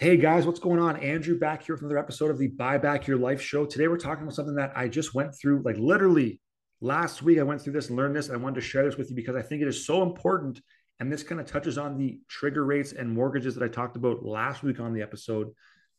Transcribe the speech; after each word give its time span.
Hey 0.00 0.16
guys, 0.16 0.46
what's 0.46 0.60
going 0.60 0.78
on? 0.78 0.96
Andrew 0.98 1.36
back 1.36 1.64
here 1.64 1.74
with 1.74 1.82
another 1.82 1.98
episode 1.98 2.30
of 2.30 2.38
the 2.38 2.46
Buy 2.46 2.78
Back 2.78 3.08
Your 3.08 3.16
Life 3.16 3.42
show. 3.42 3.66
Today 3.66 3.88
we're 3.88 3.98
talking 3.98 4.22
about 4.22 4.36
something 4.36 4.54
that 4.54 4.70
I 4.76 4.86
just 4.86 5.12
went 5.12 5.34
through, 5.34 5.62
like 5.64 5.76
literally 5.76 6.40
last 6.80 7.20
week. 7.20 7.40
I 7.40 7.42
went 7.42 7.60
through 7.60 7.72
this 7.72 7.88
and 7.88 7.96
learned 7.96 8.14
this. 8.14 8.28
And 8.28 8.36
I 8.36 8.40
wanted 8.40 8.54
to 8.54 8.60
share 8.60 8.84
this 8.84 8.96
with 8.96 9.10
you 9.10 9.16
because 9.16 9.34
I 9.34 9.42
think 9.42 9.60
it 9.60 9.66
is 9.66 9.84
so 9.84 10.04
important. 10.04 10.60
And 11.00 11.10
this 11.10 11.24
kind 11.24 11.40
of 11.40 11.48
touches 11.48 11.78
on 11.78 11.98
the 11.98 12.20
trigger 12.28 12.64
rates 12.64 12.92
and 12.92 13.12
mortgages 13.12 13.56
that 13.56 13.64
I 13.64 13.66
talked 13.66 13.96
about 13.96 14.24
last 14.24 14.62
week 14.62 14.78
on 14.78 14.94
the 14.94 15.02
episode. 15.02 15.48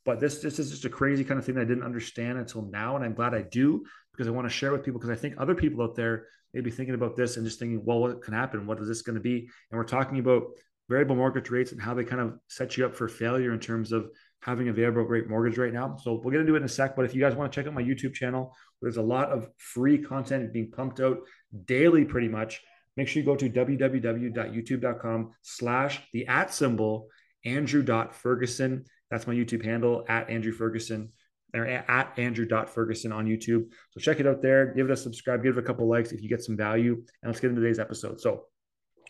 But 0.05 0.21
this, 0.21 0.39
this 0.39 0.59
is 0.59 0.69
just 0.71 0.85
a 0.85 0.89
crazy 0.89 1.25
kind 1.25 1.37
of 1.37 1.45
thing 1.45 1.55
that 1.55 1.63
I 1.63 1.65
didn't 1.65 1.83
understand 1.83 2.37
until 2.37 2.61
now. 2.61 2.95
And 2.95 3.03
I'm 3.03 3.13
glad 3.13 3.33
I 3.33 3.41
do 3.41 3.83
because 4.13 4.29
I 4.29 4.31
want 4.31 4.45
to 4.45 4.49
share 4.49 4.71
with 4.71 4.85
people 4.85 5.01
because 5.01 5.11
I 5.11 5.19
think 5.19 5.35
other 5.37 5.55
people 5.55 5.83
out 5.83 5.95
there 5.95 6.27
may 6.53 6.61
be 6.61 6.71
thinking 6.71 6.95
about 6.95 7.17
this 7.17 7.35
and 7.35 7.45
just 7.45 7.59
thinking, 7.59 7.83
well, 7.83 7.99
what 7.99 8.21
can 8.21 8.33
happen? 8.33 8.65
What 8.65 8.79
is 8.79 8.87
this 8.87 9.01
going 9.01 9.15
to 9.15 9.21
be? 9.21 9.49
And 9.71 9.77
we're 9.77 9.83
talking 9.83 10.19
about 10.19 10.43
variable 10.89 11.15
mortgage 11.15 11.49
rates 11.49 11.71
and 11.71 11.81
how 11.81 11.93
they 11.93 12.03
kind 12.03 12.21
of 12.21 12.33
set 12.47 12.75
you 12.75 12.85
up 12.85 12.95
for 12.95 13.07
failure 13.07 13.53
in 13.53 13.59
terms 13.59 13.91
of 13.91 14.09
having 14.41 14.69
a 14.69 14.73
variable 14.73 15.03
rate 15.03 15.29
mortgage 15.29 15.57
right 15.57 15.71
now. 15.71 15.95
So 16.03 16.15
we're 16.15 16.31
going 16.31 16.45
to 16.45 16.51
do 16.51 16.55
it 16.55 16.59
in 16.59 16.63
a 16.63 16.69
sec. 16.69 16.95
But 16.95 17.05
if 17.05 17.13
you 17.13 17.21
guys 17.21 17.35
want 17.35 17.51
to 17.51 17.55
check 17.55 17.67
out 17.67 17.73
my 17.73 17.83
YouTube 17.83 18.13
channel, 18.13 18.55
there's 18.81 18.97
a 18.97 19.01
lot 19.01 19.29
of 19.29 19.49
free 19.57 19.97
content 19.97 20.51
being 20.51 20.71
pumped 20.71 20.99
out 20.99 21.19
daily, 21.65 22.05
pretty 22.05 22.27
much. 22.27 22.61
Make 22.97 23.07
sure 23.07 23.21
you 23.21 23.25
go 23.25 23.35
to 23.35 23.49
www.youtube.com 23.49 25.31
slash 25.41 26.01
the 26.11 26.27
at 26.27 26.53
symbol 26.53 27.07
andrew.ferguson. 27.45 28.85
That's 29.11 29.27
my 29.27 29.33
YouTube 29.33 29.63
handle 29.63 30.05
at 30.09 30.29
Andrew 30.29 30.51
Ferguson 30.51 31.11
or 31.53 31.65
at 31.65 32.17
andrew.ferguson 32.17 33.11
on 33.11 33.25
YouTube. 33.25 33.65
So 33.91 33.99
check 33.99 34.19
it 34.19 34.27
out 34.27 34.41
there. 34.41 34.73
Give 34.73 34.89
it 34.89 34.91
a 34.91 34.97
subscribe, 34.97 35.43
give 35.43 35.57
it 35.57 35.63
a 35.63 35.65
couple 35.65 35.87
likes 35.87 36.11
if 36.11 36.21
you 36.21 36.29
get 36.29 36.43
some 36.43 36.57
value. 36.57 36.93
And 36.93 37.29
let's 37.29 37.39
get 37.39 37.49
into 37.49 37.61
today's 37.61 37.79
episode. 37.79 38.19
So 38.21 38.45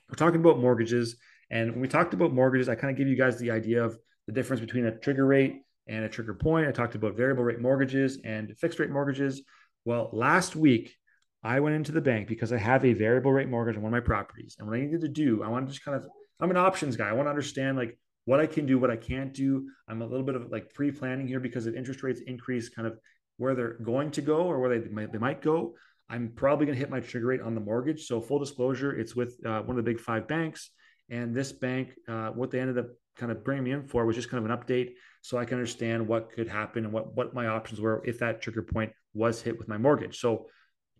we're 0.10 0.16
talking 0.16 0.40
about 0.40 0.60
mortgages 0.60 1.18
and 1.52 1.72
when 1.72 1.82
we 1.82 1.88
talked 1.88 2.14
about 2.14 2.34
mortgages, 2.34 2.70
I 2.70 2.76
kind 2.76 2.92
of 2.92 2.98
give 2.98 3.08
you 3.08 3.16
guys 3.16 3.40
the 3.40 3.52
idea 3.52 3.84
of 3.84 3.98
the 4.28 4.34
difference 4.34 4.62
between 4.62 4.86
a 4.86 4.98
trigger 4.98 5.26
rate 5.26 5.62
and 5.88 6.06
a 6.06 6.10
trigger 6.10 6.34
point. 6.34 6.68
I 6.68 6.72
talked 6.72 6.96
about 6.96 7.16
variable 7.16 7.44
rate 7.44 7.60
mortgages 7.60 8.20
and 8.24 8.56
fixed 8.58 8.80
rate 8.80 8.92
mortgages. 8.92 9.42
Well, 9.86 10.10
last 10.14 10.56
week, 10.56 10.96
I 11.44 11.60
went 11.62 11.76
into 11.76 11.92
the 11.92 12.02
bank 12.02 12.28
because 12.28 12.52
I 12.52 12.58
have 12.58 12.86
a 12.86 12.94
variable 12.94 13.32
rate 13.32 13.50
mortgage 13.50 13.76
on 13.76 13.82
one 13.82 13.94
of 13.94 14.04
my 14.04 14.06
properties. 14.06 14.58
And 14.60 14.68
what 14.68 14.78
I 14.78 14.82
needed 14.82 15.02
to 15.02 15.08
do, 15.08 15.42
I 15.42 15.48
want 15.48 15.66
to 15.66 15.74
just 15.74 15.84
kind 15.84 15.96
of, 15.96 16.06
I'm 16.40 16.52
an 16.52 16.58
options 16.58 16.96
guy. 16.96 17.10
I 17.10 17.14
want 17.14 17.26
to 17.26 17.32
understand 17.32 17.78
like 17.78 17.98
what 18.26 18.40
I 18.40 18.46
can 18.46 18.66
do, 18.66 18.78
what 18.78 18.92
I 18.92 18.98
can't 18.98 19.34
do. 19.34 19.68
I'm 19.88 20.02
a 20.02 20.06
little 20.06 20.26
bit 20.26 20.36
of 20.36 20.52
like 20.52 20.74
pre 20.74 20.92
planning 20.92 21.28
here 21.28 21.40
because 21.40 21.66
if 21.66 21.76
interest 21.76 22.04
rates 22.04 22.22
increase, 22.28 22.70
kind 22.70 22.88
of 22.88 23.00
where 23.38 23.56
they're 23.56 23.80
going 23.80 24.12
to 24.12 24.22
go 24.22 24.44
or 24.44 24.60
where 24.60 24.78
they 24.78 24.90
might, 24.90 25.12
they 25.12 25.18
might 25.18 25.42
go. 25.42 25.76
I'm 26.10 26.34
probably 26.36 26.66
going 26.66 26.76
to 26.76 26.80
hit 26.80 26.90
my 26.90 27.00
trigger 27.00 27.28
rate 27.28 27.42
on 27.42 27.56
the 27.56 27.62
mortgage. 27.62 28.06
So, 28.06 28.20
full 28.20 28.40
disclosure, 28.40 28.92
it's 28.98 29.16
with 29.16 29.40
uh, 29.46 29.62
one 29.62 29.78
of 29.78 29.84
the 29.84 29.92
big 29.92 30.00
five 30.00 30.28
banks. 30.28 30.72
And 31.10 31.36
this 31.36 31.52
bank, 31.52 31.94
uh, 32.08 32.30
what 32.30 32.52
they 32.52 32.60
ended 32.60 32.78
up 32.78 32.88
kind 33.16 33.32
of 33.32 33.44
bringing 33.44 33.66
me 33.66 33.72
in 33.72 33.84
for 33.84 34.06
was 34.06 34.16
just 34.16 34.30
kind 34.30 34.44
of 34.44 34.50
an 34.50 34.58
update 34.58 34.94
so 35.22 35.38
I 35.38 35.46
can 35.46 35.58
understand 35.58 36.08
what 36.08 36.32
could 36.32 36.48
happen 36.48 36.86
and 36.86 36.94
what, 36.94 37.16
what 37.16 37.34
my 37.34 37.48
options 37.48 37.82
were 37.82 38.02
if 38.06 38.20
that 38.20 38.42
trigger 38.42 38.64
point 38.64 38.92
was 39.14 39.42
hit 39.42 39.58
with 39.58 39.68
my 39.68 39.78
mortgage. 39.78 40.20
So 40.20 40.48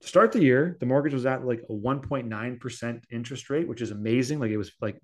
to 0.02 0.08
start 0.08 0.32
the 0.32 0.42
year, 0.42 0.78
the 0.80 0.86
mortgage 0.86 1.14
was 1.14 1.26
at 1.26 1.46
like 1.46 1.62
a 1.70 1.74
1.9% 1.74 3.02
interest 3.12 3.50
rate, 3.50 3.68
which 3.68 3.82
is 3.82 3.92
amazing. 3.92 4.40
Like 4.40 4.52
it 4.52 4.58
was 4.58 4.72
like, 4.82 5.00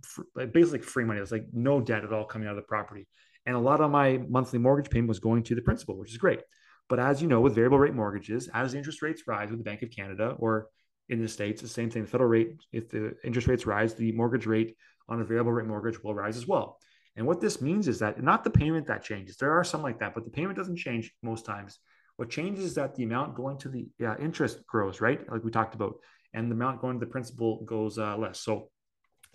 basically 0.51 0.79
free 0.79 1.05
money. 1.05 1.19
It 1.19 1.21
was 1.21 1.31
like 1.31 1.47
no 1.53 1.81
debt 1.81 2.03
at 2.03 2.13
all 2.13 2.25
coming 2.25 2.47
out 2.47 2.51
of 2.51 2.57
the 2.57 2.67
property. 2.67 3.07
And 3.45 3.55
a 3.55 3.59
lot 3.59 3.81
of 3.81 3.91
my 3.91 4.19
monthly 4.27 4.59
mortgage 4.59 4.89
payment 4.89 5.09
was 5.09 5.19
going 5.19 5.43
to 5.43 5.55
the 5.55 5.61
principal, 5.61 5.97
which 5.97 6.11
is 6.11 6.17
great. 6.17 6.41
But 6.87 6.99
as 6.99 7.21
you 7.21 7.27
know, 7.27 7.41
with 7.41 7.55
variable 7.55 7.79
rate 7.79 7.93
mortgages, 7.93 8.49
as 8.53 8.71
the 8.71 8.77
interest 8.77 9.01
rates 9.01 9.23
rise 9.27 9.49
with 9.49 9.59
the 9.59 9.63
Bank 9.63 9.81
of 9.81 9.91
Canada 9.91 10.35
or 10.37 10.67
in 11.09 11.21
the 11.21 11.27
States, 11.27 11.61
the 11.61 11.67
same 11.67 11.89
thing, 11.89 12.03
the 12.03 12.07
federal 12.07 12.29
rate, 12.29 12.55
if 12.71 12.89
the 12.89 13.15
interest 13.23 13.47
rates 13.47 13.65
rise, 13.65 13.95
the 13.95 14.11
mortgage 14.11 14.45
rate 14.45 14.75
on 15.09 15.21
a 15.21 15.25
variable 15.25 15.51
rate 15.51 15.67
mortgage 15.67 16.03
will 16.03 16.13
rise 16.13 16.37
as 16.37 16.47
well. 16.47 16.79
And 17.15 17.25
what 17.25 17.39
this 17.39 17.61
means 17.61 17.87
is 17.87 17.99
that 17.99 18.21
not 18.21 18.43
the 18.43 18.49
payment 18.49 18.87
that 18.87 19.03
changes. 19.03 19.37
There 19.37 19.51
are 19.51 19.63
some 19.63 19.81
like 19.81 19.99
that, 19.99 20.13
but 20.13 20.25
the 20.25 20.31
payment 20.31 20.57
doesn't 20.57 20.77
change 20.77 21.13
most 21.21 21.45
times. 21.45 21.79
What 22.17 22.29
changes 22.29 22.65
is 22.65 22.75
that 22.75 22.95
the 22.95 23.03
amount 23.03 23.35
going 23.35 23.57
to 23.59 23.69
the 23.69 23.87
uh, 24.05 24.15
interest 24.19 24.65
grows, 24.67 25.01
right? 25.01 25.19
Like 25.29 25.43
we 25.43 25.51
talked 25.51 25.75
about, 25.75 25.95
and 26.33 26.49
the 26.49 26.55
amount 26.55 26.81
going 26.81 26.99
to 26.99 27.05
the 27.05 27.11
principal 27.11 27.63
goes 27.65 27.97
uh, 27.97 28.17
less. 28.17 28.39
So 28.41 28.69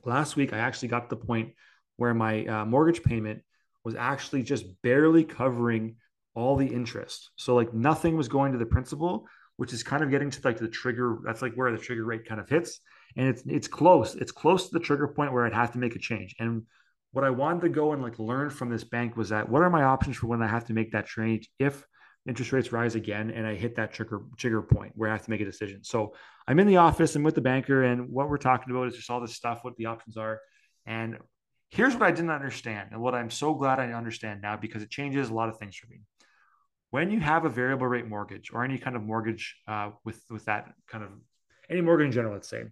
last 0.05 0.37
week, 0.37 0.53
I 0.53 0.59
actually 0.59 0.89
got 0.89 1.09
to 1.09 1.17
the 1.17 1.25
point 1.25 1.53
where 1.97 2.15
my 2.15 2.45
uh, 2.47 2.65
mortgage 2.65 3.03
payment 3.03 3.43
was 3.85 3.95
actually 3.95 4.43
just 4.43 4.65
barely 4.83 5.25
covering 5.25 5.97
all 6.35 6.57
the 6.57 6.67
interest. 6.67 7.31
So 7.37 7.55
like 7.55 7.73
nothing 7.75 8.17
was 8.17 8.29
going 8.29 8.53
to 8.53 8.59
the 8.59 8.67
principal, 8.67 9.27
which 9.57 9.73
is 9.73 9.83
kind 9.83 10.03
of 10.03 10.11
getting 10.11 10.31
to 10.31 10.41
like 10.45 10.59
the 10.59 10.69
trigger. 10.69 11.19
That's 11.25 11.43
like 11.43 11.55
where 11.55 11.73
the 11.73 11.79
trigger 11.79 12.05
rate 12.05 12.27
kind 12.27 12.41
of 12.41 12.49
hits 12.49 12.81
and 13.17 13.29
it's 13.29 13.43
it's 13.47 13.69
close. 13.69 14.15
It's 14.15 14.33
close 14.33 14.69
to 14.69 14.73
the 14.73 14.85
trigger 14.85 15.09
point 15.09 15.33
where 15.33 15.47
I'd 15.47 15.53
have 15.53 15.73
to 15.73 15.79
make 15.79 15.97
a 15.97 15.99
change. 15.99 16.35
And 16.39 16.63
what 17.13 17.25
I 17.25 17.31
wanted 17.31 17.63
to 17.63 17.69
go 17.69 17.93
and 17.93 18.03
like 18.03 18.19
learn 18.19 18.51
from 18.51 18.71
this 18.71 18.85
bank 18.85 19.17
was 19.17 19.31
that 19.31 19.49
what 19.49 19.63
are 19.63 19.71
my 19.71 19.83
options 19.83 20.17
for 20.17 20.29
when 20.29 20.43
I 20.43 20.47
have 20.47 20.67
to 20.67 20.73
make 20.73 20.93
that 20.93 21.07
change 21.07 21.49
if 21.59 21.85
interest 22.27 22.53
rates 22.53 22.73
rise 22.73 22.95
again 22.95 23.31
and 23.31 23.47
I 23.47 23.55
hit 23.55 23.77
that 23.77 23.93
trigger 23.93 24.23
trigger 24.37 24.63
point 24.63 24.93
where 24.95 25.09
I 25.09 25.13
have 25.13 25.25
to 25.25 25.31
make 25.31 25.41
a 25.41 25.45
decision. 25.45 25.83
So 25.83 26.15
I'm 26.47 26.59
in 26.59 26.67
the 26.67 26.77
office 26.77 27.17
and 27.17 27.25
with 27.25 27.35
the 27.35 27.41
banker, 27.41 27.85
and 27.85 28.11
what 28.11 28.29
we're 28.29 28.39
talking 28.39 28.71
about 28.75 28.89
is 28.89 28.97
just 28.97 29.11
all 29.11 29.21
this 29.21 29.35
stuff, 29.35 29.61
what 29.63 29.77
the 29.77 29.87
options 29.87 30.17
are. 30.17 30.41
And 30.87 31.19
here's 31.71 31.95
what 31.95 32.03
I 32.03 32.11
didn't 32.11 32.31
understand, 32.31 32.91
and 32.93 33.01
what 33.01 33.15
I'm 33.15 33.31
so 33.31 33.55
glad 33.55 33.79
I 33.79 33.93
understand 33.93 34.43
now 34.43 34.57
because 34.57 34.83
it 34.83 34.91
changes 34.91 35.31
a 35.31 35.35
lot 35.35 35.49
of 35.49 35.59
things 35.59 35.77
for 35.77 35.87
me. 35.89 36.01
When 36.91 37.11
you 37.11 37.21
have 37.21 37.45
a 37.45 37.49
variable 37.49 37.87
rate 37.87 38.07
mortgage 38.07 38.51
or 38.53 38.65
any 38.65 38.77
kind 38.77 38.97
of 38.97 39.03
mortgage 39.03 39.57
uh, 39.69 39.91
with 40.05 40.23
with 40.29 40.45
that 40.47 40.73
kind 40.89 41.05
of 41.05 41.11
any 41.71 41.81
mortgage 41.81 42.07
in 42.07 42.13
general, 42.13 42.35
let's 42.35 42.49
say, 42.49 42.65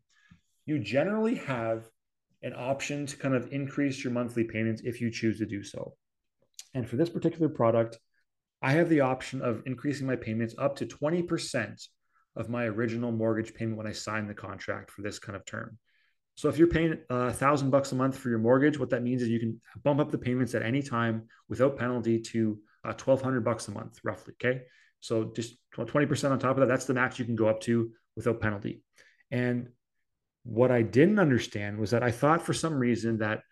you 0.68 0.78
generally 0.78 1.36
have 1.36 1.88
an 2.42 2.52
option 2.54 3.06
to 3.06 3.16
kind 3.16 3.34
of 3.34 3.50
increase 3.52 4.04
your 4.04 4.12
monthly 4.12 4.44
payments 4.44 4.82
if 4.84 5.00
you 5.00 5.10
choose 5.10 5.38
to 5.38 5.46
do 5.46 5.62
so. 5.62 5.94
And 6.74 6.86
for 6.86 6.96
this 6.96 7.08
particular 7.08 7.48
product, 7.48 7.98
I 8.60 8.72
have 8.72 8.90
the 8.90 9.00
option 9.00 9.40
of 9.40 9.62
increasing 9.64 10.06
my 10.06 10.16
payments 10.16 10.54
up 10.58 10.76
to 10.76 10.86
20% 10.86 11.88
of 12.36 12.50
my 12.50 12.64
original 12.64 13.10
mortgage 13.10 13.54
payment 13.54 13.78
when 13.78 13.86
I 13.86 13.92
sign 13.92 14.28
the 14.28 14.34
contract 14.34 14.90
for 14.90 15.00
this 15.00 15.18
kind 15.18 15.36
of 15.36 15.46
term. 15.46 15.78
So 16.34 16.50
if 16.50 16.58
you're 16.58 16.68
paying 16.68 16.98
a 17.08 17.32
thousand 17.32 17.70
bucks 17.70 17.92
a 17.92 17.94
month 17.94 18.18
for 18.18 18.28
your 18.28 18.38
mortgage, 18.38 18.78
what 18.78 18.90
that 18.90 19.02
means 19.02 19.22
is 19.22 19.28
you 19.28 19.40
can 19.40 19.58
bump 19.82 20.00
up 20.00 20.10
the 20.10 20.18
payments 20.18 20.54
at 20.54 20.62
any 20.62 20.82
time 20.82 21.28
without 21.48 21.78
penalty 21.78 22.20
to 22.20 22.58
uh, 22.84 22.92
1200 22.92 23.40
bucks 23.40 23.68
a 23.68 23.70
month, 23.70 24.00
roughly. 24.04 24.34
Okay. 24.34 24.64
So 25.00 25.32
just 25.34 25.56
20% 25.74 26.30
on 26.30 26.38
top 26.38 26.50
of 26.50 26.58
that, 26.58 26.68
that's 26.68 26.84
the 26.84 26.94
max 26.94 27.18
you 27.18 27.24
can 27.24 27.36
go 27.36 27.48
up 27.48 27.62
to 27.62 27.90
without 28.16 28.40
penalty. 28.40 28.82
And 29.30 29.68
what 30.48 30.70
I 30.70 30.80
didn't 30.80 31.18
understand 31.18 31.78
was 31.78 31.90
that 31.90 32.02
I 32.02 32.10
thought 32.10 32.42
for 32.42 32.54
some 32.54 32.74
reason 32.74 33.18
that 33.18 33.42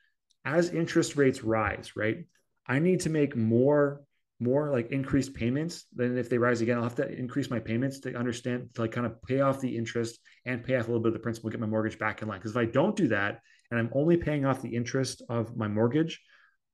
as 0.47 0.71
interest 0.71 1.17
rates 1.17 1.45
rise, 1.45 1.93
right, 1.95 2.25
I 2.67 2.79
need 2.79 3.01
to 3.01 3.11
make 3.11 3.37
more 3.37 4.01
more 4.39 4.71
like 4.71 4.91
increased 4.91 5.35
payments. 5.35 5.85
Then 5.95 6.17
if 6.19 6.29
they 6.29 6.39
rise 6.39 6.61
again 6.61 6.77
i'll 6.77 6.83
have 6.83 6.95
to 6.97 7.11
increase 7.11 7.51
my 7.51 7.59
payments 7.59 8.01
to 8.01 8.15
understand 8.15 8.69
to 8.75 8.83
like 8.83 8.93
kind 8.93 9.07
of 9.07 9.23
pay 9.23 9.41
off 9.41 9.61
the 9.61 9.77
interest 9.77 10.19
and 10.45 10.65
pay 10.65 10.77
off 10.77 10.85
a 10.85 10.89
little 10.89 11.03
bit 11.03 11.09
of 11.09 11.15
the 11.15 11.21
principal 11.21 11.51
get 11.51 11.61
my 11.61 11.67
mortgage 11.67 11.99
back 11.99 12.23
in 12.23 12.29
line. 12.29 12.39
Because 12.39 12.53
if 12.53 12.57
i 12.57 12.65
don't 12.65 12.97
do 12.97 13.09
that 13.09 13.41
and 13.71 13.81
i'm 13.81 13.91
only 13.95 14.17
paying 14.17 14.45
off 14.45 14.63
the 14.63 14.75
interest 14.75 15.23
of 15.29 15.57
my 15.57 15.69
mortgage 15.69 16.23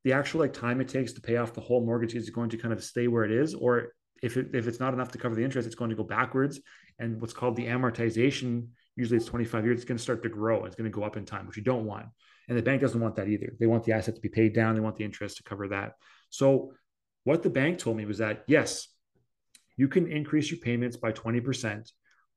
the 0.04 0.12
actual 0.12 0.40
like 0.40 0.52
time 0.52 0.80
it 0.80 0.88
takes 0.88 1.12
to 1.12 1.20
pay 1.20 1.36
off 1.36 1.52
the 1.52 1.60
whole 1.60 1.84
mortgage 1.84 2.14
is 2.14 2.30
going 2.30 2.50
to 2.50 2.56
kind 2.56 2.72
of 2.72 2.82
stay 2.82 3.06
where 3.06 3.24
it 3.24 3.30
is 3.30 3.54
or 3.54 3.92
if, 4.22 4.36
it, 4.36 4.48
if 4.54 4.66
it's 4.68 4.80
not 4.80 4.94
enough 4.94 5.12
to 5.12 5.18
cover 5.18 5.34
the 5.34 5.44
interest 5.44 5.66
it's 5.66 5.76
going 5.76 5.90
to 5.90 5.96
go 5.96 6.04
backwards. 6.04 6.60
And 6.98 7.20
what's 7.20 7.32
called 7.32 7.56
the 7.56 7.66
amortization 7.66 8.68
usually 8.96 9.16
it's 9.16 9.26
25 9.26 9.64
years, 9.64 9.76
it's 9.78 9.84
going 9.84 9.96
to 9.96 10.02
start 10.02 10.22
to 10.22 10.28
grow. 10.28 10.64
It's 10.64 10.76
going 10.76 10.90
to 10.90 10.94
go 10.94 11.04
up 11.04 11.16
in 11.16 11.24
time, 11.24 11.46
which 11.46 11.56
you 11.56 11.62
don't 11.62 11.84
want. 11.84 12.06
And 12.48 12.58
the 12.58 12.62
bank 12.62 12.80
doesn't 12.80 13.00
want 13.00 13.16
that 13.16 13.28
either. 13.28 13.54
They 13.58 13.66
want 13.66 13.84
the 13.84 13.92
asset 13.92 14.14
to 14.14 14.20
be 14.20 14.28
paid 14.28 14.54
down. 14.54 14.74
They 14.74 14.80
want 14.80 14.96
the 14.96 15.04
interest 15.04 15.38
to 15.38 15.42
cover 15.42 15.68
that. 15.68 15.92
So 16.30 16.72
what 17.24 17.42
the 17.42 17.50
bank 17.50 17.78
told 17.78 17.96
me 17.96 18.04
was 18.04 18.18
that, 18.18 18.44
yes, 18.46 18.88
you 19.76 19.88
can 19.88 20.10
increase 20.10 20.50
your 20.50 20.60
payments 20.60 20.96
by 20.96 21.12
20%, 21.12 21.90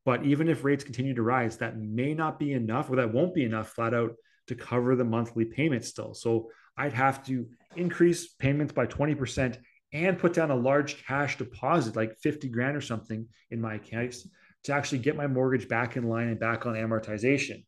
but 0.06 0.24
even 0.24 0.48
if 0.48 0.64
rates 0.64 0.84
continue 0.84 1.14
to 1.16 1.24
rise, 1.24 1.58
that 1.58 1.78
may 1.78 2.14
not 2.14 2.40
be 2.40 2.54
enough 2.54 2.90
or 2.90 2.98
that 2.98 3.14
won't 3.14 3.34
be 3.34 3.44
enough 3.44 3.70
flat 3.70 3.94
out 3.94 4.14
to 4.48 4.56
cover 4.56 4.96
the 4.96 5.04
monthly 5.04 5.46
payments 5.46 5.88
still. 5.88 6.14
So 6.14 6.50
I'd 6.78 6.94
have 6.94 7.26
to 7.26 7.48
increase 7.76 8.28
payments 8.28 8.74
by 8.74 8.86
20% 8.86 9.58
and 9.94 10.20
put 10.20 10.34
down 10.34 10.52
a 10.52 10.56
large 10.56 11.06
cash 11.06 11.38
deposit, 11.38 11.96
like 11.96 12.18
50 12.20 12.50
grand 12.50 12.76
or 12.76 12.82
something 12.82 13.28
in 13.50 13.62
my 13.62 13.78
case, 13.78 14.28
to 14.66 14.74
actually 14.74 15.00
get 15.00 15.16
my 15.16 15.28
mortgage 15.28 15.68
back 15.68 15.96
in 15.96 16.10
line 16.10 16.28
and 16.28 16.40
back 16.40 16.66
on 16.66 16.74
amortization. 16.74 17.64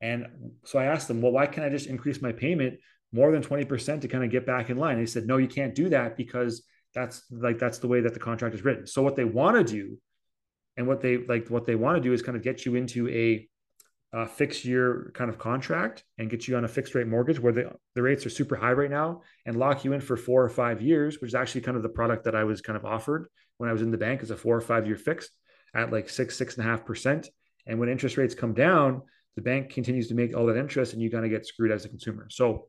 And 0.00 0.26
so 0.64 0.78
I 0.78 0.86
asked 0.86 1.08
them, 1.08 1.20
well, 1.20 1.32
why 1.32 1.46
can't 1.46 1.66
I 1.66 1.70
just 1.70 1.86
increase 1.86 2.22
my 2.22 2.32
payment 2.32 2.78
more 3.12 3.30
than 3.32 3.42
20% 3.42 4.00
to 4.00 4.08
kind 4.08 4.24
of 4.24 4.30
get 4.30 4.46
back 4.46 4.70
in 4.70 4.78
line? 4.78 4.98
They 4.98 5.06
said, 5.06 5.26
no, 5.26 5.36
you 5.36 5.48
can't 5.48 5.74
do 5.74 5.88
that 5.90 6.16
because 6.16 6.62
that's 6.94 7.22
like 7.30 7.58
that's 7.58 7.78
the 7.78 7.88
way 7.88 8.00
that 8.00 8.14
the 8.14 8.20
contract 8.20 8.54
is 8.54 8.64
written. 8.64 8.86
So 8.86 9.02
what 9.02 9.16
they 9.16 9.24
want 9.24 9.56
to 9.56 9.64
do 9.64 9.98
and 10.76 10.86
what 10.86 11.00
they 11.00 11.18
like 11.18 11.48
what 11.48 11.66
they 11.66 11.74
want 11.74 11.96
to 11.96 12.02
do 12.02 12.12
is 12.12 12.22
kind 12.22 12.36
of 12.36 12.42
get 12.42 12.64
you 12.64 12.76
into 12.76 13.08
a, 13.08 13.46
a 14.14 14.26
fixed 14.26 14.64
year 14.64 15.10
kind 15.14 15.28
of 15.28 15.38
contract 15.38 16.04
and 16.16 16.30
get 16.30 16.48
you 16.48 16.56
on 16.56 16.64
a 16.64 16.68
fixed 16.68 16.94
rate 16.94 17.06
mortgage 17.06 17.38
where 17.38 17.52
the, 17.52 17.72
the 17.94 18.02
rates 18.02 18.24
are 18.24 18.30
super 18.30 18.56
high 18.56 18.72
right 18.72 18.90
now 18.90 19.20
and 19.44 19.56
lock 19.56 19.84
you 19.84 19.92
in 19.92 20.00
for 20.00 20.16
four 20.16 20.42
or 20.42 20.48
five 20.48 20.80
years, 20.80 21.20
which 21.20 21.28
is 21.28 21.34
actually 21.34 21.60
kind 21.60 21.76
of 21.76 21.82
the 21.82 21.88
product 21.90 22.24
that 22.24 22.34
I 22.34 22.44
was 22.44 22.62
kind 22.62 22.76
of 22.76 22.86
offered 22.86 23.28
when 23.58 23.68
I 23.68 23.72
was 23.72 23.82
in 23.82 23.90
the 23.90 23.98
bank 23.98 24.22
as 24.22 24.30
a 24.30 24.36
four 24.36 24.56
or 24.56 24.62
five 24.62 24.86
year 24.86 24.96
fixed 24.96 25.30
at 25.78 25.92
like 25.92 26.08
six, 26.08 26.36
six 26.36 26.56
and 26.56 26.66
a 26.66 26.70
half 26.70 26.84
percent. 26.84 27.28
And 27.66 27.78
when 27.78 27.88
interest 27.88 28.16
rates 28.16 28.34
come 28.34 28.54
down, 28.54 29.02
the 29.36 29.42
bank 29.42 29.70
continues 29.70 30.08
to 30.08 30.14
make 30.14 30.36
all 30.36 30.46
that 30.46 30.56
interest 30.56 30.92
and 30.92 31.02
you 31.02 31.10
of 31.10 31.30
get 31.30 31.46
screwed 31.46 31.70
as 31.70 31.84
a 31.84 31.88
consumer. 31.88 32.26
So 32.30 32.68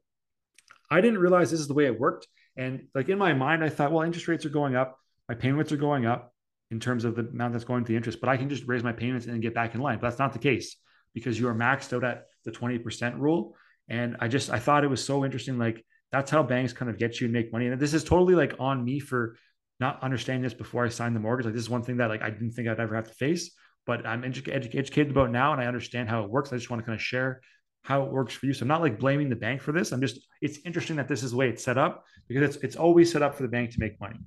I 0.92 1.02
didn't 1.02 1.20
realize 1.20 1.50
this 1.50 1.60
is 1.60 1.68
the 1.68 1.74
way 1.74 1.86
it 1.86 2.00
worked. 2.00 2.28
And 2.58 2.88
like 2.94 3.10
in 3.10 3.18
my 3.18 3.34
mind, 3.34 3.64
I 3.64 3.70
thought, 3.70 3.92
well, 3.92 4.04
interest 4.04 4.28
rates 4.28 4.46
are 4.46 4.50
going 4.50 4.76
up, 4.76 4.98
my 5.28 5.36
payments 5.36 5.72
are 5.72 5.78
going 5.78 6.06
up 6.06 6.34
in 6.72 6.80
terms 6.80 7.06
of 7.06 7.16
the 7.16 7.28
amount 7.28 7.54
that's 7.54 7.66
going 7.66 7.84
to 7.84 7.88
the 7.88 7.96
interest, 7.96 8.20
but 8.20 8.30
I 8.30 8.38
can 8.38 8.50
just 8.50 8.68
raise 8.68 8.84
my 8.84 8.92
payments 8.92 9.26
and 9.26 9.42
get 9.42 9.56
back 9.56 9.74
in 9.74 9.82
line. 9.82 9.98
But 10.00 10.10
that's 10.10 10.20
not 10.20 10.34
the 10.34 10.40
case 10.40 10.76
because 11.14 11.40
you 11.40 11.48
are 11.48 11.56
maxed 11.56 11.94
out 11.94 12.04
at 12.04 12.26
the 12.46 12.52
20% 12.52 13.20
rule. 13.20 13.56
And 13.88 14.18
I 14.20 14.28
just 14.28 14.52
I 14.52 14.60
thought 14.60 14.84
it 14.84 14.90
was 14.90 15.04
so 15.04 15.26
interesting. 15.26 15.58
Like 15.58 15.84
that's 16.12 16.30
how 16.30 16.44
banks 16.44 16.74
kind 16.74 16.92
of 16.92 16.98
get 16.98 17.20
you 17.20 17.26
and 17.26 17.34
make 17.34 17.52
money. 17.52 17.68
And 17.68 17.80
this 17.80 17.94
is 17.94 18.04
totally 18.04 18.36
like 18.36 18.56
on 18.60 18.84
me 18.84 19.00
for 19.00 19.38
not 19.80 20.02
understanding 20.04 20.44
this 20.44 20.54
before 20.54 20.86
I 20.86 20.90
signed 20.90 21.16
the 21.16 21.20
mortgage. 21.20 21.46
Like 21.46 21.54
this 21.54 21.64
is 21.64 21.70
one 21.70 21.84
thing 21.84 21.98
that 21.98 22.10
like 22.10 22.22
I 22.22 22.30
didn't 22.30 22.52
think 22.52 22.68
I'd 22.68 22.80
ever 22.80 22.96
have 22.96 23.08
to 23.08 23.14
face, 23.14 23.52
but 23.86 24.06
I'm 24.06 24.24
edu- 24.24 24.44
edu- 24.44 24.76
educated 24.76 25.12
about 25.12 25.31
now 25.31 25.54
and 25.54 25.62
I 25.62 25.66
understand 25.66 26.10
how 26.10 26.24
it 26.24 26.30
works. 26.30 26.52
I 26.52 26.58
just 26.58 26.70
want 26.70 26.81
to 26.81 26.86
kind 26.86 26.96
of 26.96 27.02
share 27.02 27.42
how 27.84 28.04
it 28.04 28.12
works 28.12 28.34
for 28.34 28.46
you. 28.46 28.54
So 28.54 28.64
I'm 28.64 28.68
not 28.68 28.81
like 28.81 29.00
blaming 29.00 29.30
the 29.30 29.36
bank 29.36 29.62
for 29.62 29.72
this. 29.72 29.92
I'm 29.92 30.02
just 30.02 30.20
it's 30.42 30.60
interesting 30.66 30.98
that 30.98 31.08
this 31.08 31.24
is 31.24 31.31
the 31.31 31.38
way 31.38 31.50
it's 31.50 31.64
set 31.64 31.78
up 31.78 32.04
because 32.28 32.56
it's 32.56 32.64
it's 32.64 32.76
always 32.76 33.12
set 33.12 33.22
up 33.22 33.36
for 33.36 33.44
the 33.44 33.50
bank 33.50 33.72
to 33.72 33.80
make 33.80 34.00
money. 34.00 34.20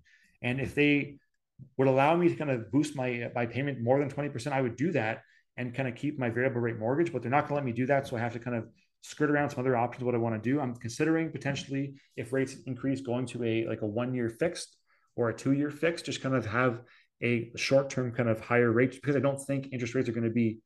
And 0.43 0.61
if 0.61 0.75
they 0.75 1.19
would 1.77 1.89
allow 1.89 2.17
me 2.17 2.29
to 2.29 2.35
kind 2.35 2.51
of 2.51 2.71
boost 2.73 2.97
my 2.97 3.31
my 3.35 3.47
payment 3.47 3.81
more 3.81 3.99
than 3.99 4.11
20%, 4.11 4.53
I 4.53 4.63
would 4.63 4.77
do 4.77 4.93
that 4.93 5.23
and 5.59 5.75
kind 5.75 5.87
of 5.87 5.95
keep 5.95 6.19
my 6.19 6.31
variable 6.31 6.61
rate 6.61 6.79
mortgage, 6.79 7.13
but 7.13 7.21
they're 7.21 7.31
not 7.31 7.43
going 7.43 7.51
to 7.51 7.55
let 7.57 7.65
me 7.65 7.73
do 7.73 7.85
that. 7.87 8.07
So 8.07 8.17
I 8.17 8.21
have 8.21 8.33
to 8.33 8.39
kind 8.39 8.57
of 8.57 8.69
skirt 9.03 9.31
around 9.31 9.51
some 9.51 9.61
other 9.61 9.77
options 9.77 10.05
what 10.05 10.15
I 10.15 10.19
want 10.19 10.43
to 10.43 10.51
do. 10.51 10.61
I'm 10.61 10.75
considering 10.75 11.31
potentially 11.31 11.95
if 12.17 12.33
rates 12.33 12.57
increase 12.67 13.01
going 13.01 13.27
to 13.27 13.45
a 13.45 13.67
like 13.67 13.83
a 13.83 13.87
one 13.87 14.15
year 14.15 14.31
fixed 14.31 14.77
or 15.17 15.29
a 15.29 15.35
two 15.35 15.53
year 15.53 15.71
fix, 15.71 16.03
just 16.03 16.23
kind 16.23 16.35
of 16.35 16.47
have 16.47 16.83
a 17.23 17.51
short 17.57 17.91
term 17.91 18.13
kind 18.13 18.29
of 18.29 18.41
higher 18.41 18.71
rate 18.71 18.93
because 18.93 19.17
I 19.17 19.21
don't 19.21 19.41
think 19.41 19.69
interest 19.73 19.95
rates 19.95 20.09
are 20.09 20.13
going 20.13 20.25
to 20.25 20.31
be 20.31 20.59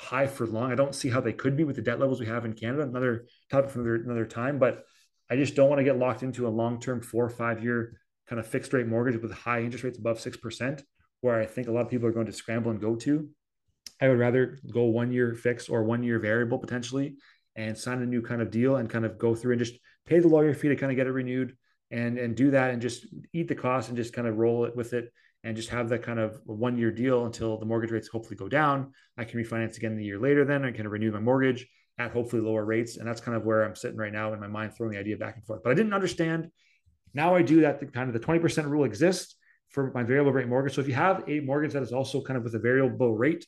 high 0.00 0.26
for 0.26 0.46
long. 0.46 0.72
I 0.72 0.76
don't 0.76 0.94
see 0.94 1.08
how 1.08 1.20
they 1.20 1.32
could 1.32 1.56
be 1.56 1.64
with 1.64 1.76
the 1.76 1.82
debt 1.82 2.00
levels 2.00 2.20
we 2.20 2.26
have 2.26 2.44
in 2.44 2.52
Canada. 2.54 2.82
Another 2.82 3.26
topic 3.50 3.70
for 3.70 3.94
another, 3.96 4.24
time, 4.24 4.58
but 4.58 4.84
I 5.30 5.36
just 5.36 5.54
don't 5.54 5.68
want 5.68 5.80
to 5.80 5.84
get 5.84 5.98
locked 5.98 6.22
into 6.22 6.46
a 6.46 6.50
long 6.50 6.80
term 6.80 7.00
four 7.00 7.24
or 7.24 7.30
five 7.30 7.62
year 7.62 8.00
kind 8.28 8.38
of 8.38 8.46
fixed 8.46 8.72
rate 8.72 8.86
mortgage 8.86 9.20
with 9.20 9.32
high 9.32 9.62
interest 9.62 9.84
rates 9.84 9.98
above 9.98 10.20
six 10.20 10.36
percent, 10.36 10.82
where 11.20 11.40
I 11.40 11.46
think 11.46 11.68
a 11.68 11.72
lot 11.72 11.82
of 11.82 11.90
people 11.90 12.08
are 12.08 12.12
going 12.12 12.26
to 12.26 12.32
scramble 12.32 12.70
and 12.70 12.80
go 12.80 12.96
to. 12.96 13.28
I 14.00 14.08
would 14.08 14.18
rather 14.18 14.58
go 14.72 14.84
one 14.84 15.12
year 15.12 15.34
fixed 15.34 15.68
or 15.68 15.82
one 15.82 16.02
year 16.04 16.18
variable 16.20 16.58
potentially 16.58 17.16
and 17.56 17.76
sign 17.76 18.00
a 18.00 18.06
new 18.06 18.22
kind 18.22 18.40
of 18.40 18.50
deal 18.50 18.76
and 18.76 18.88
kind 18.88 19.04
of 19.04 19.18
go 19.18 19.34
through 19.34 19.52
and 19.52 19.58
just 19.58 19.74
pay 20.06 20.20
the 20.20 20.28
lawyer 20.28 20.54
fee 20.54 20.68
to 20.68 20.76
kind 20.76 20.92
of 20.92 20.96
get 20.96 21.08
it 21.08 21.12
renewed 21.12 21.56
and 21.90 22.18
and 22.18 22.36
do 22.36 22.50
that 22.50 22.70
and 22.70 22.82
just 22.82 23.06
eat 23.32 23.48
the 23.48 23.54
cost 23.54 23.88
and 23.88 23.96
just 23.96 24.12
kind 24.12 24.28
of 24.28 24.36
roll 24.36 24.64
it 24.64 24.76
with 24.76 24.92
it 24.92 25.12
and 25.44 25.56
just 25.56 25.70
have 25.70 25.88
that 25.88 26.02
kind 26.02 26.18
of 26.18 26.40
one 26.44 26.76
year 26.76 26.90
deal 26.90 27.26
until 27.26 27.58
the 27.58 27.66
mortgage 27.66 27.90
rates 27.90 28.08
hopefully 28.08 28.36
go 28.36 28.48
down. 28.48 28.92
I 29.16 29.24
can 29.24 29.42
refinance 29.42 29.76
again 29.76 29.96
the 29.96 30.04
year 30.04 30.18
later. 30.18 30.44
Then 30.44 30.64
I 30.64 30.72
can 30.72 30.88
renew 30.88 31.12
my 31.12 31.20
mortgage 31.20 31.66
at 31.98 32.10
hopefully 32.10 32.42
lower 32.42 32.64
rates, 32.64 32.96
and 32.96 33.06
that's 33.06 33.20
kind 33.20 33.36
of 33.36 33.44
where 33.44 33.64
I'm 33.64 33.74
sitting 33.74 33.96
right 33.96 34.12
now 34.12 34.32
in 34.32 34.40
my 34.40 34.46
mind, 34.46 34.74
throwing 34.74 34.92
the 34.92 34.98
idea 34.98 35.16
back 35.16 35.36
and 35.36 35.44
forth. 35.44 35.62
But 35.62 35.70
I 35.70 35.74
didn't 35.74 35.94
understand. 35.94 36.50
Now 37.14 37.34
I 37.34 37.42
do 37.42 37.62
that. 37.62 37.80
The 37.80 37.86
kind 37.86 38.08
of 38.08 38.20
the 38.20 38.26
20% 38.26 38.68
rule 38.68 38.84
exists 38.84 39.36
for 39.70 39.92
my 39.92 40.02
variable 40.02 40.32
rate 40.32 40.48
mortgage. 40.48 40.74
So 40.74 40.80
if 40.80 40.88
you 40.88 40.94
have 40.94 41.24
a 41.28 41.40
mortgage 41.40 41.72
that 41.72 41.82
is 41.82 41.92
also 41.92 42.20
kind 42.22 42.36
of 42.36 42.44
with 42.44 42.54
a 42.54 42.58
variable 42.58 43.16
rate, 43.16 43.46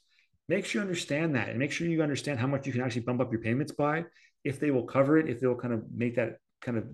make 0.49 0.65
sure 0.65 0.81
you 0.81 0.87
understand 0.87 1.35
that 1.37 1.49
and 1.49 1.59
make 1.59 1.73
sure 1.73 1.87
you 1.87 2.03
understand 2.03 2.39
how 2.39 2.47
much 2.47 2.67
you 2.67 2.73
can 2.73 2.83
actually 2.83 3.03
bump 3.03 3.21
up 3.21 3.33
your 3.33 3.41
payments 3.41 3.73
by 3.73 4.05
if 4.45 4.59
they 4.59 4.71
will 4.71 4.85
cover 4.85 5.19
it 5.19 5.29
if 5.29 5.39
they 5.41 5.47
will 5.47 5.55
kind 5.55 5.73
of 5.73 5.85
make 5.95 6.17
that 6.17 6.39
kind 6.61 6.77
of 6.77 6.85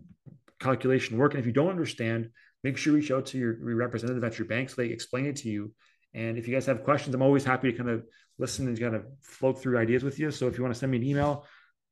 calculation 0.61 1.19
work. 1.19 1.33
And 1.33 1.41
if 1.41 1.47
you 1.47 1.53
don't 1.53 1.71
understand 1.71 2.31
make 2.65 2.77
sure 2.77 2.93
you 2.93 2.99
reach 2.99 3.11
out 3.13 3.27
to 3.27 3.39
your, 3.39 3.57
representative 3.61 4.25
at 4.25 4.39
your 4.39 4.49
bank 4.49 4.69
so 4.69 4.77
they 4.77 4.89
explain 4.89 5.27
it 5.27 5.37
to 5.37 5.49
you. 5.49 5.73
And 6.15 6.37
if 6.39 6.49
you 6.49 6.55
guys 6.55 6.67
have 6.67 6.83
questions 6.85 7.15
i'm 7.15 7.23
always 7.23 7.45
happy 7.45 7.71
to 7.71 7.77
kind 7.77 7.91
of 7.91 8.05
listen 8.39 8.67
and 8.67 8.79
kind 8.79 8.95
of 8.95 9.05
float 9.23 9.61
through 9.61 9.79
ideas 9.79 10.03
with 10.03 10.19
you. 10.19 10.31
So 10.31 10.49
if 10.49 10.57
you 10.57 10.65
want 10.65 10.75
to 10.75 10.79
send 10.79 10.93
me 10.93 10.99
an 10.99 11.05
email 11.05 11.45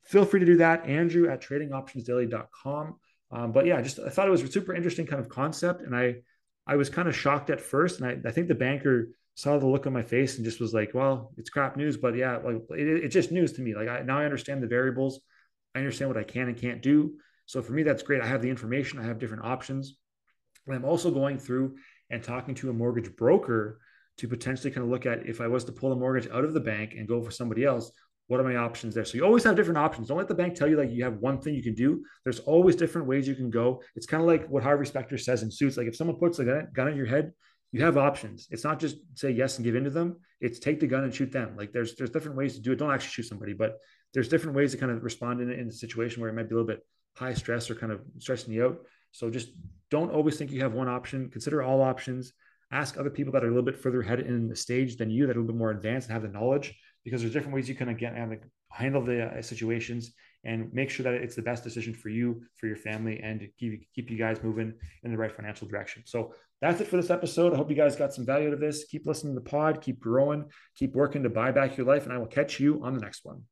feel 0.04 0.24
free 0.24 0.40
to 0.40 0.46
do 0.46 0.58
that. 0.58 0.86
Andrew 0.86 1.30
at 1.30 1.42
tradingoptionsdaily.com 1.42 2.96
um, 3.30 3.52
but 3.52 3.66
yeah 3.66 3.80
just 3.80 3.98
i 4.00 4.10
thought 4.10 4.28
it 4.28 4.30
was 4.30 4.42
a 4.42 4.50
super 4.50 4.74
interesting 4.74 5.06
kind 5.06 5.20
of 5.20 5.28
concept. 5.28 5.82
And 5.82 5.94
i 5.94 6.16
i 6.66 6.76
was 6.76 6.88
kind 6.90 7.08
of 7.08 7.16
shocked 7.16 7.50
at 7.50 7.60
first. 7.60 8.00
And 8.00 8.08
i, 8.08 8.28
I 8.28 8.32
think 8.32 8.48
the 8.48 8.54
banker 8.54 9.08
saw 9.34 9.58
the 9.58 9.66
look 9.66 9.86
on 9.86 9.92
my 9.92 10.02
face 10.02 10.36
and 10.36 10.44
just 10.44 10.60
was 10.60 10.72
like, 10.72 10.92
well, 10.94 11.32
it's 11.36 11.50
crap 11.50 11.76
news, 11.76 11.96
but 11.96 12.14
yeah, 12.16 12.36
like 12.36 12.56
it, 12.70 13.04
it's 13.04 13.12
just 13.12 13.32
news 13.32 13.52
to 13.52 13.62
me. 13.62 13.74
Like 13.74 13.88
I, 13.88 14.02
now 14.02 14.18
I 14.18 14.24
understand 14.24 14.62
the 14.62 14.68
variables. 14.68 15.20
I 15.74 15.80
understand 15.80 16.08
what 16.08 16.18
I 16.18 16.22
can 16.22 16.48
and 16.48 16.56
can't 16.56 16.82
do. 16.82 17.14
So 17.46 17.62
for 17.62 17.72
me, 17.72 17.82
that's 17.82 18.02
great. 18.02 18.22
I 18.22 18.26
have 18.26 18.42
the 18.42 18.50
information. 18.50 18.98
I 18.98 19.04
have 19.04 19.18
different 19.18 19.44
options. 19.44 19.96
I'm 20.70 20.84
also 20.84 21.10
going 21.10 21.38
through 21.38 21.76
and 22.10 22.22
talking 22.22 22.54
to 22.56 22.70
a 22.70 22.72
mortgage 22.72 23.14
broker 23.16 23.80
to 24.18 24.28
potentially 24.28 24.70
kind 24.70 24.84
of 24.84 24.90
look 24.90 25.06
at 25.06 25.26
if 25.26 25.40
I 25.40 25.48
was 25.48 25.64
to 25.64 25.72
pull 25.72 25.90
the 25.90 25.96
mortgage 25.96 26.30
out 26.30 26.44
of 26.44 26.54
the 26.54 26.60
bank 26.60 26.94
and 26.96 27.08
go 27.08 27.20
for 27.20 27.30
somebody 27.30 27.64
else, 27.64 27.90
what 28.28 28.40
are 28.40 28.44
my 28.44 28.56
options 28.56 28.94
there? 28.94 29.04
So 29.04 29.16
you 29.16 29.24
always 29.24 29.44
have 29.44 29.56
different 29.56 29.78
options. 29.78 30.08
Don't 30.08 30.16
let 30.16 30.28
the 30.28 30.34
bank 30.34 30.54
tell 30.54 30.68
you 30.68 30.78
like 30.78 30.90
you 30.90 31.04
have 31.04 31.18
one 31.18 31.40
thing 31.40 31.54
you 31.54 31.62
can 31.62 31.74
do. 31.74 32.02
There's 32.24 32.40
always 32.40 32.76
different 32.76 33.06
ways 33.06 33.28
you 33.28 33.34
can 33.34 33.50
go. 33.50 33.82
It's 33.96 34.06
kind 34.06 34.22
of 34.22 34.26
like 34.26 34.46
what 34.48 34.62
Harvey 34.62 34.86
Specter 34.86 35.18
says 35.18 35.42
in 35.42 35.50
Suits. 35.50 35.76
Like 35.76 35.88
if 35.88 35.96
someone 35.96 36.16
puts 36.16 36.38
a 36.38 36.44
gun, 36.44 36.68
gun 36.72 36.88
in 36.88 36.96
your 36.96 37.06
head, 37.06 37.32
you 37.72 37.84
have 37.84 37.98
options. 37.98 38.46
It's 38.50 38.64
not 38.64 38.78
just 38.78 38.96
say 39.14 39.30
yes 39.32 39.56
and 39.56 39.64
give 39.64 39.74
in 39.74 39.84
to 39.84 39.90
them. 39.90 40.16
It's 40.40 40.58
take 40.58 40.80
the 40.80 40.86
gun 40.86 41.04
and 41.04 41.14
shoot 41.14 41.32
them. 41.32 41.56
Like 41.56 41.72
there's 41.72 41.96
there's 41.96 42.10
different 42.10 42.38
ways 42.38 42.54
to 42.54 42.62
do 42.62 42.72
it. 42.72 42.76
Don't 42.76 42.92
actually 42.92 43.10
shoot 43.10 43.26
somebody, 43.26 43.52
but 43.52 43.78
there's 44.14 44.28
different 44.28 44.56
ways 44.56 44.70
to 44.72 44.78
kind 44.78 44.92
of 44.92 45.02
respond 45.02 45.40
in, 45.40 45.50
in 45.50 45.68
a 45.68 45.72
situation 45.72 46.20
where 46.20 46.30
it 46.30 46.34
might 46.34 46.48
be 46.48 46.54
a 46.54 46.58
little 46.58 46.68
bit 46.68 46.86
high 47.16 47.34
stress 47.34 47.70
or 47.70 47.74
kind 47.74 47.92
of 47.92 48.00
stressing 48.18 48.52
you 48.52 48.66
out. 48.66 48.78
So 49.12 49.30
just 49.30 49.50
don't 49.90 50.10
always 50.10 50.36
think 50.36 50.50
you 50.50 50.62
have 50.62 50.74
one 50.74 50.88
option. 50.88 51.30
Consider 51.30 51.62
all 51.62 51.82
options. 51.82 52.32
Ask 52.72 52.98
other 52.98 53.10
people 53.10 53.32
that 53.32 53.44
are 53.44 53.48
a 53.48 53.50
little 53.50 53.64
bit 53.64 53.76
further 53.76 54.00
ahead 54.00 54.20
in 54.20 54.48
the 54.48 54.56
stage 54.56 54.96
than 54.96 55.10
you, 55.10 55.26
that 55.26 55.36
are 55.36 55.38
a 55.38 55.42
little 55.42 55.54
bit 55.54 55.58
more 55.58 55.70
advanced 55.70 56.08
and 56.08 56.14
have 56.14 56.22
the 56.22 56.28
knowledge, 56.28 56.74
because 57.04 57.20
there's 57.20 57.32
different 57.32 57.54
ways 57.54 57.68
you 57.68 57.74
can 57.76 57.90
again 57.90 58.16
and 58.16 58.38
handle 58.70 59.02
the 59.04 59.26
uh, 59.26 59.40
situations 59.40 60.12
and 60.44 60.72
make 60.74 60.90
sure 60.90 61.04
that 61.04 61.14
it's 61.14 61.36
the 61.36 61.42
best 61.42 61.62
decision 61.62 61.94
for 61.94 62.08
you, 62.08 62.42
for 62.56 62.66
your 62.66 62.76
family, 62.76 63.20
and 63.20 63.48
keep, 63.58 63.86
keep 63.94 64.10
you 64.10 64.18
guys 64.18 64.42
moving 64.42 64.74
in 65.04 65.10
the 65.10 65.16
right 65.16 65.32
financial 65.32 65.68
direction. 65.68 66.02
So 66.04 66.34
that's 66.60 66.80
it 66.80 66.88
for 66.88 66.96
this 66.96 67.10
episode. 67.10 67.54
I 67.54 67.56
hope 67.56 67.70
you 67.70 67.76
guys 67.76 67.96
got 67.96 68.12
some 68.12 68.26
value 68.26 68.48
out 68.48 68.54
of 68.54 68.60
this. 68.60 68.84
Keep 68.84 69.06
listening 69.06 69.34
to 69.34 69.40
the 69.40 69.48
pod, 69.48 69.80
keep 69.80 70.00
growing, 70.00 70.50
keep 70.76 70.94
working 70.94 71.22
to 71.22 71.30
buy 71.30 71.52
back 71.52 71.76
your 71.76 71.86
life, 71.86 72.04
and 72.04 72.12
I 72.12 72.18
will 72.18 72.26
catch 72.26 72.58
you 72.58 72.82
on 72.82 72.94
the 72.94 73.00
next 73.00 73.24
one. 73.24 73.44